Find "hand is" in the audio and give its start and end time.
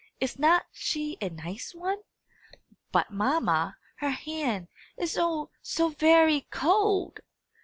4.09-5.15